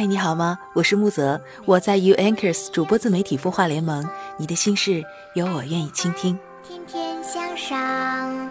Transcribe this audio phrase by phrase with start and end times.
[0.00, 0.58] 嗨，你好吗？
[0.72, 4.02] 我是木泽，我在 U Anchors 主播自媒体孵化联盟，
[4.38, 5.04] 你的心事
[5.34, 6.38] 有我愿意倾听。
[6.66, 8.50] 天天向上，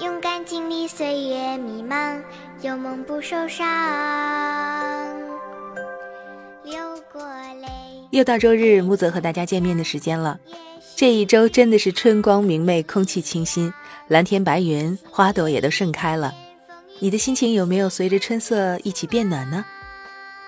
[0.00, 2.20] 勇敢经历岁月迷茫，
[2.60, 3.64] 有梦不受伤。
[6.64, 6.76] 流
[7.12, 7.22] 过
[7.60, 7.68] 泪，
[8.10, 10.40] 又到周日，木泽和大家见面的时间了。
[10.96, 13.72] 这一周真的是春光明媚，空气清新，
[14.08, 16.34] 蓝天白云，花朵也都盛开了。
[16.98, 19.64] 你的心情有没有随着春色一起变暖呢？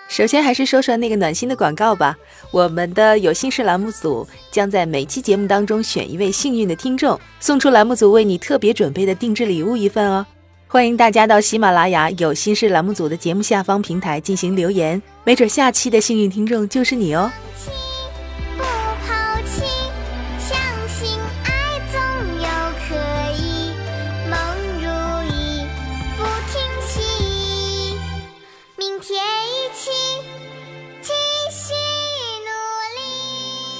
[0.09, 2.17] 首先还是说说那个暖心的广告吧。
[2.51, 10.25] 我们的有心事栏目组将在每期节目当中选一位幸运的听众，送出栏目组为你特别准备的定制礼物一份哦。
[10.67, 17.31] 欢迎大家到喜马拉雅有心事栏目组的节目下方平台进行留言，没准下期的幸运听众就是你哦。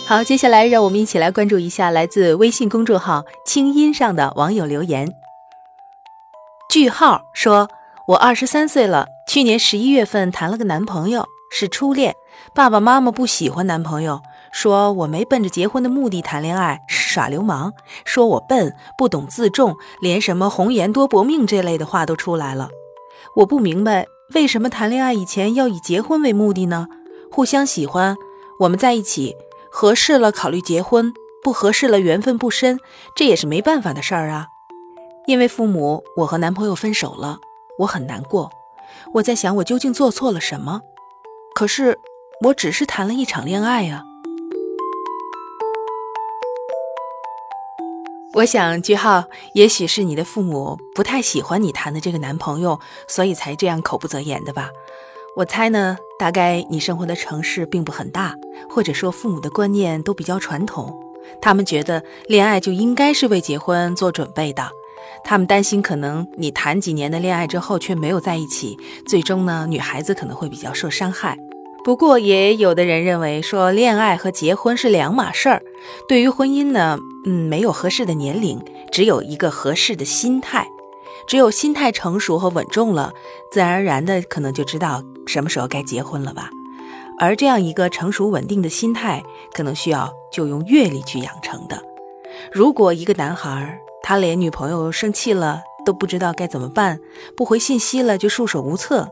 [0.09, 5.07] 好，接下来让我们一起来关注一下来自微信公众号“清音”上的网友留言。
[6.67, 7.69] 句号说
[8.09, 12.15] ：“我二十三岁了，去年十一月份谈了个男朋友，是初恋。
[12.55, 14.19] 爸爸妈妈不喜欢男朋友，
[14.51, 17.71] 说我没奔着结婚的目的谈恋爱，是耍流氓，
[18.03, 22.69] 说我笨，不懂自重，连什么红颜多薄命这类的话都出来了。
[23.35, 26.87] 我不明白，为什么谈恋爱以前要以结婚为目的呢？
[27.31, 28.17] 互相喜欢，
[28.61, 29.35] 我们在一起，
[29.71, 32.79] 合适了考虑结婚，不合适了缘分不深，
[33.15, 34.47] 这也是没办法的事儿啊。
[35.25, 37.39] 因为父母，我和男朋友分手了，
[37.79, 38.51] 我很难过。
[39.13, 40.81] 我在想，我究竟做错了什么？
[41.53, 41.99] 可是，
[42.45, 44.03] 我只是谈了一场恋爱啊。
[48.33, 54.69] 我想，句号，也许是你的父母不太喜欢你谈的这个男朋友，所以才这样口不择言的吧。
[55.35, 58.35] 我猜呢，大概你生活的城市并不很大，
[58.69, 60.93] 或者说父母的观念都比较传统，
[61.41, 64.69] 他们觉得恋爱就应该是为结婚做准备的。
[65.23, 68.75] 他们担心，可能你谈几年的恋爱之后却没有在一起，
[69.07, 71.37] 最终呢，女孩子可能会比较受伤害。
[71.83, 75.61] 不过，也有的人认为说，恋爱和结婚是两码事儿。
[76.07, 78.61] 对于婚姻呢，嗯，没有合适的年龄，
[78.91, 80.67] 只有一个合适的心态。
[81.27, 83.13] 只有心态成熟和稳重了，
[83.51, 86.49] 自然而然的可能就知道什么时候该结婚了吧。
[87.19, 89.21] 而这样一个成熟稳定的心态，
[89.53, 91.81] 可能需要就用阅历去养成的。
[92.51, 96.99] 如果一个男孩，他连女朋友生气了都不知道该怎么办，
[97.37, 99.09] 不回信息了就束手无策。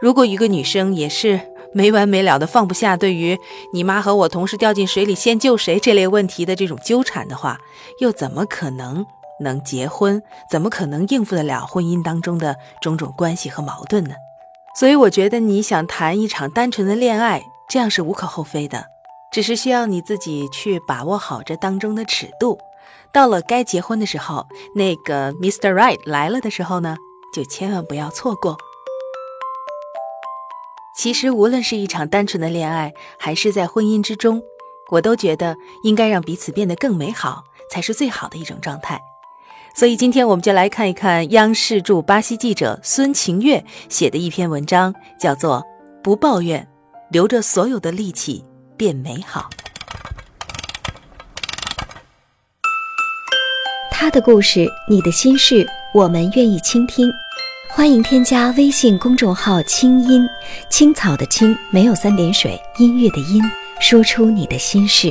[0.00, 1.40] 如果一个女生也是
[1.72, 3.38] 没完没了的放不下对于
[3.72, 7.58] 你妈和我同时掉进水里先救谁这类问题的这种纠缠的话，
[8.00, 9.06] 又怎么可能
[9.40, 10.20] 能结婚？
[10.50, 14.14] 怎么可能应付得了婚姻当中的种种关系和矛盾呢？
[14.76, 18.84] 所以我觉得你想谈一场单纯的恋爱，这样是无可厚非的，
[19.32, 22.58] 只是需要你自己去把握好这当中的尺度。
[23.12, 25.72] 到了该结婚的时候，那个 Mr.
[25.72, 26.96] Right 来了的时候呢，
[27.32, 28.58] 就千万不要错过。
[30.96, 34.42] 其实，无论是一场单纯的恋爱，还是在婚姻之中，
[34.90, 39.00] 我都觉得应该让彼此变得更美好，才是最好的一种状态。
[39.76, 45.58] 所以，今天我们就来看一看央视驻巴西记者孙晴月写的一篇文章，叫做
[46.00, 46.64] 《不抱怨，
[47.10, 48.44] 留着所有的力气
[48.76, 49.50] 变美好》。
[53.90, 57.10] 他的故事，你的心事，我们愿意倾听。
[57.68, 60.24] 欢迎添加微信公众号“清音
[60.70, 63.42] 青草”的青，没有三点水，音乐的音，
[63.80, 65.10] 说出你的心事。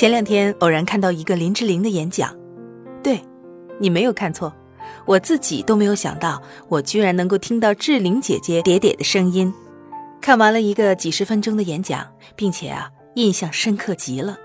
[0.00, 2.34] 前两天偶然看到一个林志玲的演讲，
[3.02, 3.22] 对，
[3.78, 4.50] 你没有看错，
[5.04, 9.52] 我自己都没有想到，我居然能够听到志玲姐姐嗲嗲的声音。
[10.18, 14.38] 看完了一个几十分钟的演讲，并且啊，印象深刻极了。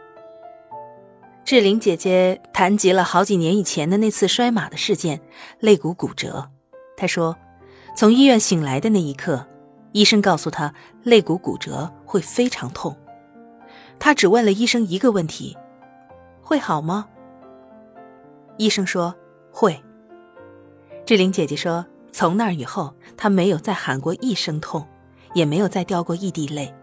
[1.45, 5.21] 志玲姐姐谈及了好几年以前的那次摔马的事件，
[5.61, 6.49] 肋骨骨折。
[6.97, 7.33] 她说，
[7.95, 9.47] 从医院醒来的那一刻，
[9.93, 10.73] 医生告诉她
[11.03, 12.93] 肋骨骨折会非常痛。
[13.99, 15.57] 他只问了医生一个问题
[16.41, 17.07] ：“会好吗？”
[18.57, 19.15] 医生说
[19.51, 19.81] ：“会。”
[21.05, 24.87] 志玲姐姐说：“从那以后，他没有再喊过一声痛，
[25.33, 26.73] 也没有再掉过一滴泪。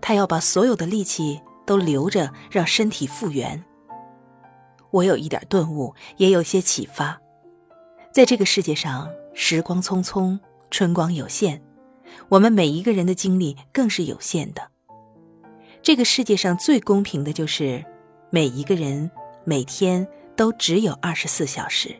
[0.00, 3.64] 他要把所有的力气都留着，让身体复原。
[4.90, 7.20] 我有一点顿悟，也有些启发。
[8.10, 10.38] 在这个世界上，时光匆匆，
[10.70, 11.62] 春光有限，
[12.30, 14.70] 我们每一个人的精力更是有限的。
[15.88, 17.82] 这个世界上最公平的就是，
[18.28, 19.10] 每一个人
[19.44, 20.06] 每天
[20.36, 21.96] 都只有二十四小时。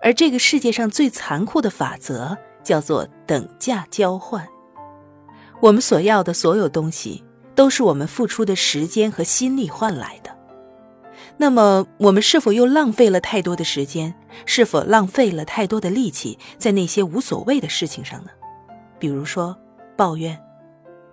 [0.00, 4.44] 而这个世界上最残酷的法则叫做等价交换。
[5.60, 7.22] 我们所要的所有东西，
[7.54, 10.36] 都是我们付出的时间和心力换来的。
[11.36, 14.12] 那么，我们是否又浪费了太多的时间？
[14.44, 18.30] 是否浪费了太多的力气在那些无所谓的事情上呢？
[18.98, 19.56] 比如说
[19.96, 20.36] 抱怨，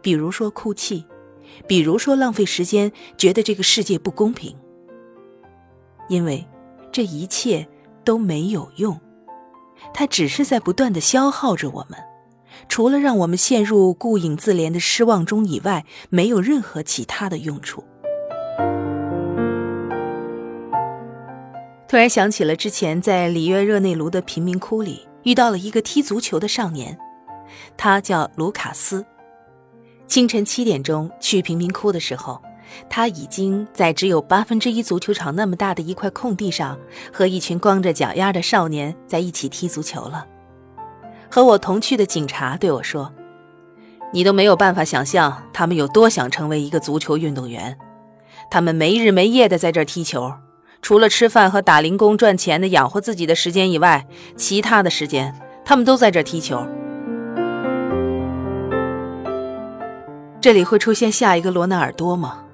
[0.02, 1.06] 比如说哭泣，
[1.68, 4.56] 比如说浪费时间，觉得这个世界不公平。
[6.08, 6.48] 因为
[6.92, 7.68] 这一切。
[8.06, 9.00] 都没有用，
[9.94, 12.00] 它只是在不断的消耗着我们，
[12.68, 17.84] 除了让我们陷入顾影自怜的失望中以外，没有任何其他的用处。
[21.88, 26.98] 突然想起了之前在里约热内卢的贫民窟里遇到了一个踢足球的少年，
[27.78, 29.06] 他叫卢卡斯。
[30.10, 32.42] 清晨七点钟去贫民窟的时候。
[32.88, 36.78] 他已经在只有八分之一足球场那么大的一块空地上，
[37.12, 40.24] 和一群光着脚丫的少年在一起踢足球了。
[41.32, 43.12] 和我同去的警察对我说
[44.14, 47.76] ：“你都没有办法想象他们有多想成为一个足球运动员。
[48.52, 50.32] 他们没日没夜的在这踢球，
[50.84, 54.06] 除了吃饭和打零工赚钱的养活自己的时间以外，
[54.38, 55.34] 其他的时间
[55.66, 56.64] 他们都在这踢球。
[60.42, 62.46] 这里会出现下一个罗纳尔多吗？”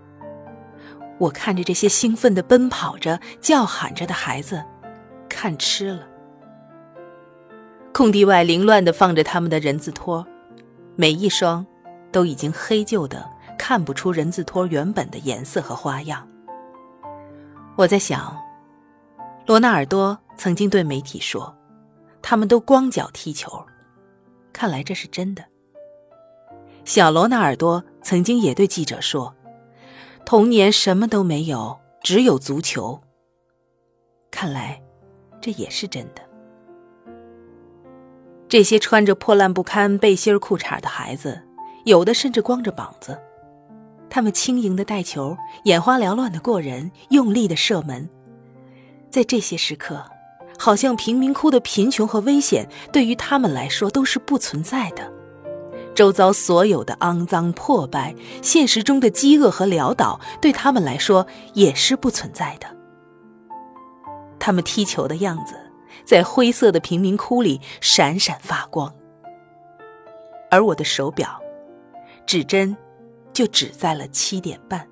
[1.18, 4.62] 我看着这些兴奋的奔跑着、叫喊着的孩子，
[5.30, 6.06] 看痴了。
[7.94, 10.28] 空地外凌乱的放着他们的人字拖，
[10.98, 11.66] 每一双
[12.12, 13.26] 都已经黑旧的，
[13.58, 16.28] 看不出人字拖原本的颜色和花样。
[17.78, 18.38] 我在想，
[19.46, 21.56] 罗纳尔多曾经对媒体说，
[22.22, 23.66] 他们都光脚踢球，
[24.52, 25.42] 看来这是真的。
[26.86, 29.36] 小罗纳尔多曾经也对记者说。
[30.24, 33.00] 童年什么都没有，只有足球。
[34.32, 34.82] 看来，
[35.40, 36.22] 这也是真的。
[38.48, 41.42] 这些穿着破烂不堪背心裤衩的孩子，
[41.84, 43.20] 有的甚至光着膀子，
[44.10, 48.08] 他们轻盈的带球，眼花缭乱的过人，用力的射门。
[49.12, 50.04] 在这些时刻，
[50.58, 55.12] 好像贫民窟的贫穷和危险对于他们来说都是不存在的。
[55.96, 62.68] 周遭所有的肮脏破败，现实中的饥饿和潦倒，对他们来说也是不存在的。
[64.38, 65.56] 他们踢球的样子，
[66.06, 68.94] 在灰色的贫民窟里闪闪发光。
[70.52, 71.42] 而我的手表，
[72.28, 72.76] 指针
[73.34, 74.88] 就指在了七点半。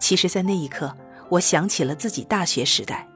[0.00, 0.96] 其实，在那一刻，
[1.28, 3.06] 我想起了自己大学时代。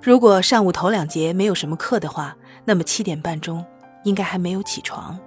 [0.00, 3.64] 如果上午头两节没有什么课的话，那么七点半钟。
[4.06, 5.18] 应该还没有起床，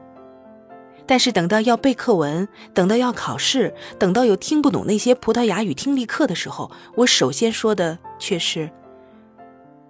[1.05, 8.71] 但是等到要背课文，等到要考试，等到有听不懂那些葡萄牙语听力课的时候，我首先说的却是：“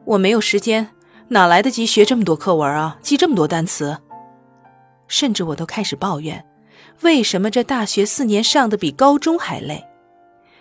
[0.06, 0.90] 我没有时间，
[1.28, 4.00] 哪来得及学这么多课文啊，记这么多单词？”
[5.08, 6.44] 甚至我都开始抱怨：
[7.02, 9.86] 为什么这大学四年上的比高中还累？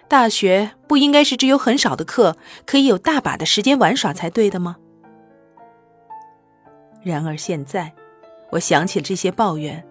[0.07, 4.77] 大学不应该是只有很少的课，可以有大把的时间玩耍才对的吗？
[7.03, 7.91] 然而现在。
[8.51, 9.87] 我想起了这些抱怨，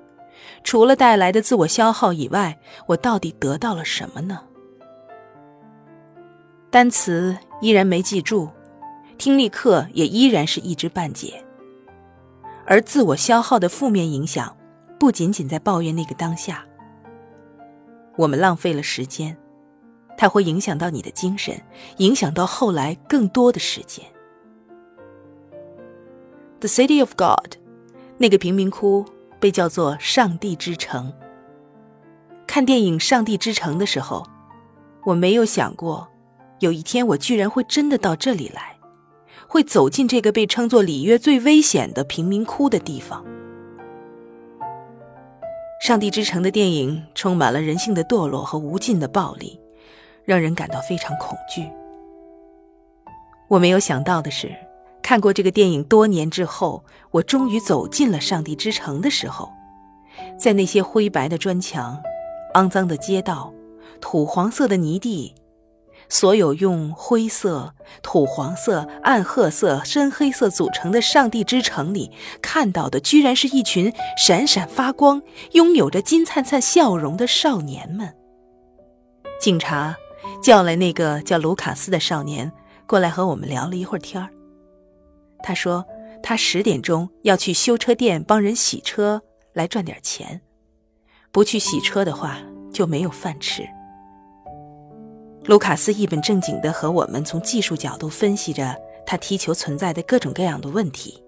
[0.64, 4.42] 除了带来的自我消耗以外，我到底得到了什么呢？
[6.70, 8.50] 单词依然没记住，
[9.18, 11.44] 听力课也依然是一知半解。
[12.66, 14.56] 而自我消耗的负面影响，
[15.00, 16.66] 不仅仅在抱怨那个当下。
[18.18, 19.38] 我们浪费了时间，
[20.18, 21.56] 它会影响到你的精神，
[21.98, 24.04] 影响到后来更多的时间。
[26.60, 27.56] The City of God。
[28.18, 29.06] 那个贫民窟
[29.40, 31.14] 被叫做“上帝之城”。
[32.48, 34.26] 看电影《上帝之城》的时候，
[35.04, 36.08] 我没有想过，
[36.60, 38.76] 有一天我居然会真的到这里来，
[39.48, 43.24] 会走进这个被称作里约最危险的贫民窟的地方。
[45.86, 49.60] 《上帝之城》的电影充满了人性的堕落和无尽的暴力，
[50.26, 51.70] 让人感到非常恐惧。
[53.48, 54.52] 我没有想到的是。
[55.08, 59.54] 看过这个电影多年之后，我终于走进了上帝之城的时候，
[60.38, 61.98] 在那些灰白的砖墙、
[62.56, 63.54] 肮脏的街道、
[64.02, 65.34] 土黄色的泥地，
[66.10, 67.74] 所有用灰色、
[68.04, 72.12] 土黄色、暗褐色、深黑色组成的上帝之城里，
[72.42, 75.22] 看到的居然是一群闪闪发光、
[75.54, 78.14] 拥有着金灿灿笑容的少年们。
[79.40, 79.96] 警察
[80.44, 82.52] 叫来那个叫卢卡斯的少年
[82.86, 84.28] 过来和我们聊了一会儿天儿。
[85.44, 85.86] 他说
[86.22, 89.22] 他十点钟要去修车店帮人洗车
[89.54, 90.42] 来赚点钱，
[91.32, 92.40] 不去洗车的话
[92.72, 93.64] 就没有饭吃。
[95.46, 98.76] 卢卡斯一本正经地和我们从技术角度分析着
[99.06, 101.24] 他踢球存在的各种各样的问题。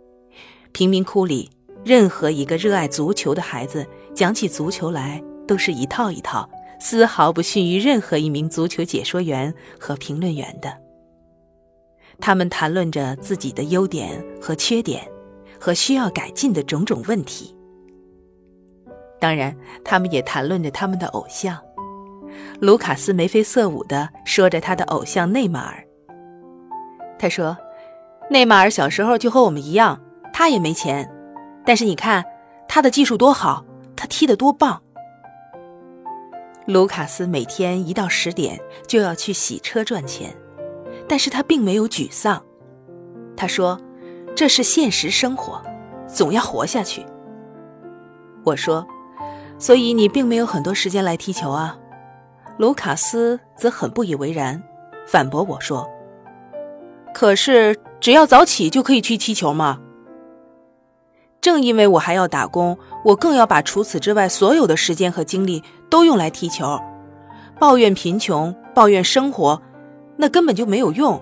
[0.72, 1.50] 贫民窟里
[1.86, 6.50] 任何一个热爱足球的孩子讲起足球来都是一套一套。
[6.82, 10.74] 丝毫不逊于任何一名足球解说员和评论员的。
[12.22, 15.10] 他们谈论着自己的优点和缺点，
[15.60, 17.56] 和需要改进的种种问题。
[19.20, 21.58] 当然，他们也谈论着他们的偶像。
[22.60, 25.84] 卢卡斯眉飞色舞地说着他的偶像内马尔。
[27.18, 27.58] 他说
[28.30, 30.00] ：“内马尔小时候就和我们一样，
[30.32, 31.10] 他也没钱，
[31.66, 32.24] 但是你看
[32.68, 34.82] 他的技术多好，他踢得多棒。”
[36.66, 40.34] 卢卡斯每天一到十点就要去洗车赚钱，
[41.10, 42.42] 但是他并没有沮丧。
[43.36, 43.78] 他说
[44.36, 45.62] ：“这是现实生活，
[46.08, 47.06] 总要活下去。”
[48.46, 48.86] 我说
[49.58, 51.78] ：“所以你并没有很多时间来踢球啊？”
[52.58, 54.62] 卢卡斯则很不以为然，
[55.08, 55.89] 反驳我说
[57.13, 59.80] ：“可是只要早起就可以去踢球吗？”
[61.42, 66.78] 正因为我还要打工，我更要把除此之外所有的时间和精力都用来踢球。
[67.58, 69.62] 抱怨贫穷，抱怨生活，
[70.20, 71.20] 那根本就没有用。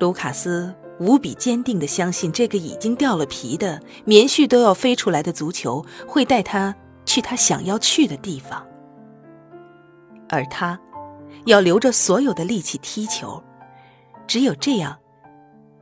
[0.00, 6.74] 卢卡斯无比坚定地相信，这个已经掉了皮的、棉絮都要飞出来的足球会带他
[7.04, 8.66] 去他想要去的地方，
[10.30, 10.80] 而他
[11.44, 13.42] 要留着所有的力气踢球。
[14.26, 14.96] 只有这样，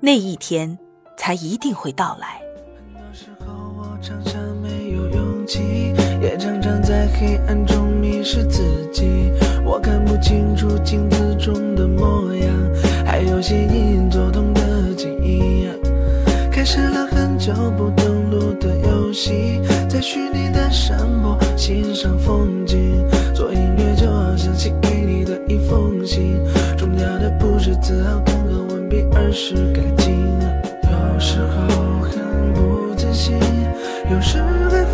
[0.00, 0.76] 那一天。
[1.16, 2.40] 才一定会到来。
[2.74, 3.46] 很多时候
[3.78, 9.13] 我常常没有勇气，也常常在黑暗中迷失自己。
[10.14, 12.48] 不清楚镜子中的模样，
[13.04, 15.66] 还有些隐隐作痛的记忆。
[16.52, 23.04] 开始了很久不登录的游戏，在虚拟的山坡欣赏风景。
[23.34, 26.38] 做音乐就好像写给你的一封信，
[26.76, 30.14] 重要的不是字好看和文笔，而是感情。
[30.84, 33.36] 有时候很不自信，
[34.08, 34.40] 有时
[34.70, 34.84] 会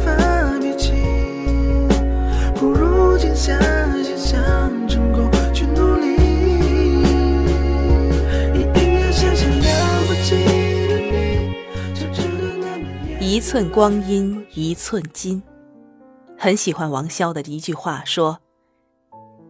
[13.51, 15.43] 寸光阴一寸金，
[16.39, 18.39] 很喜欢王潇的一句话说：“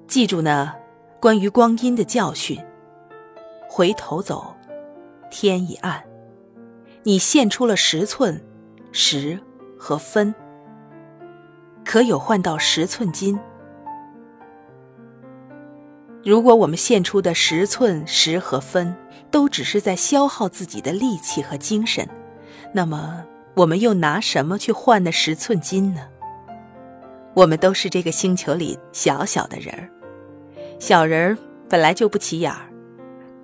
[0.08, 0.72] 记住呢，
[1.20, 2.58] 关于光阴的教训，
[3.68, 4.56] 回头走，
[5.30, 6.02] 天已暗。”
[7.04, 8.42] 你献出了十寸
[8.90, 9.38] 十
[9.78, 10.34] 和分，
[11.84, 13.38] 可有换到十寸金？
[16.24, 18.96] 如果我们献出的十寸十和分
[19.30, 22.08] 都只是在消耗自己的力气和精神，
[22.72, 23.22] 那么
[23.60, 26.00] 我们又拿什么去换那十寸金呢？
[27.34, 29.84] 我们都是这个星球里小小的人儿，
[30.78, 31.38] 小人儿
[31.68, 32.70] 本来就不起眼儿，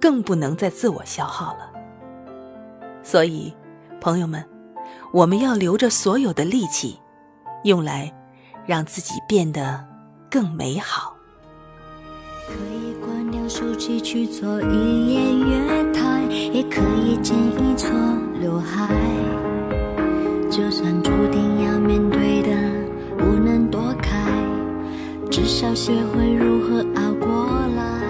[0.00, 1.70] 更不能再自我消耗了。
[3.02, 3.54] 所以，
[4.00, 4.42] 朋友们，
[5.12, 6.99] 我们要留着所有的力气，
[7.64, 8.11] 用来
[8.64, 9.85] 让自己变得
[10.30, 11.14] 更美好。
[12.46, 17.90] 可以关掉手机去做一夜月台，也可以剪一撮
[18.40, 18.88] 刘海。
[20.56, 22.48] 就算注定要面对的
[23.18, 24.26] 不能躲开，
[25.30, 27.28] 至少学会如何熬过
[27.76, 28.00] 来。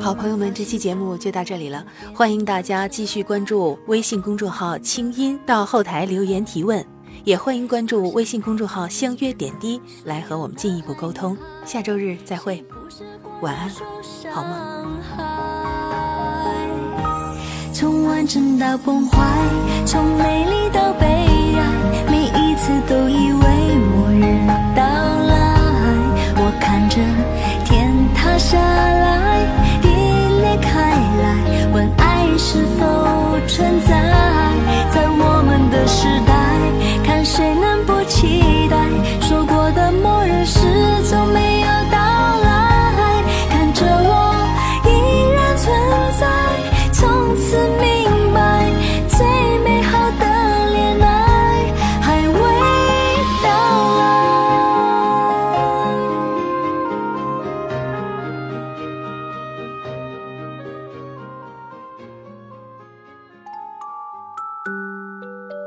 [0.00, 6.86] 好朋友们，这期节目就到这里了，欢迎大家继续关注微信公众号“清音”，到后台留言提问，
[7.24, 11.36] 也欢迎关注微信公众号“相约点滴”来和我们进一步沟通。
[11.64, 12.64] 下周日再会，
[13.42, 13.68] 晚安，
[14.30, 15.47] 好梦。
[17.80, 19.16] 从完整到崩坏，
[19.86, 21.62] 从美丽到悲哀，
[22.10, 24.22] 每一次都以为末日
[24.74, 25.36] 到来。
[26.34, 26.96] 我看着
[27.64, 29.46] 天塌下来，
[29.80, 29.88] 地
[30.40, 30.90] 裂开
[31.22, 32.84] 来，问爱是否
[33.46, 33.94] 存在？
[34.90, 36.34] 在我们的时代，
[37.04, 38.76] 看谁能不期待？
[39.20, 40.58] 说过的末日始
[41.08, 41.47] 终没